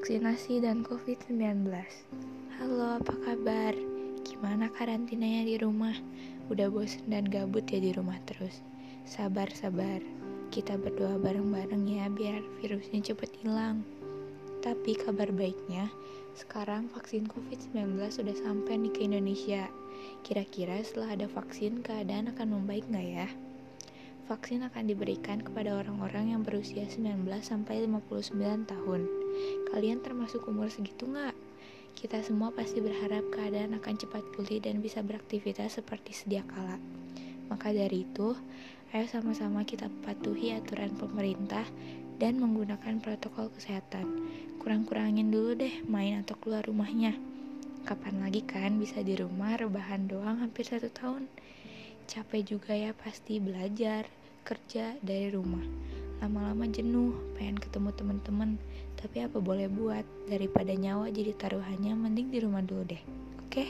[0.00, 1.68] vaksinasi dan COVID-19.
[2.56, 3.76] Halo, apa kabar?
[4.24, 5.92] Gimana karantinanya di rumah?
[6.48, 8.64] Udah bosen dan gabut ya di rumah terus?
[9.04, 10.00] Sabar, sabar.
[10.48, 13.84] Kita berdoa bareng-bareng ya biar virusnya cepet hilang.
[14.64, 15.92] Tapi kabar baiknya,
[16.32, 19.68] sekarang vaksin COVID-19 sudah sampai nih ke Indonesia.
[20.24, 23.28] Kira-kira setelah ada vaksin, keadaan akan membaik nggak ya?
[24.32, 29.19] Vaksin akan diberikan kepada orang-orang yang berusia 19 sampai 59 tahun.
[29.70, 31.36] Kalian termasuk umur segitu nggak?
[31.94, 36.80] Kita semua pasti berharap keadaan akan cepat pulih dan bisa beraktivitas seperti sedia kala.
[37.50, 38.38] Maka dari itu,
[38.94, 41.66] ayo sama-sama kita patuhi aturan pemerintah
[42.20, 44.06] dan menggunakan protokol kesehatan.
[44.62, 47.16] Kurang-kurangin dulu deh main atau keluar rumahnya.
[47.84, 51.26] Kapan lagi kan bisa di rumah rebahan doang hampir satu tahun?
[52.04, 54.04] Capek juga ya pasti belajar,
[54.44, 55.64] kerja dari rumah.
[56.20, 58.50] Lama-lama jenuh, pengen ketemu teman-teman.
[59.00, 63.02] Tapi apa boleh buat, daripada nyawa jadi taruhannya, mending di rumah dulu deh.
[63.40, 63.64] Oke?
[63.64, 63.68] Okay?